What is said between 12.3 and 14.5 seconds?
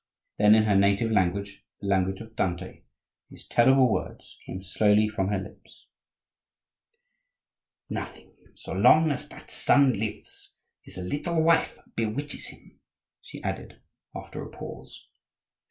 him," she added after a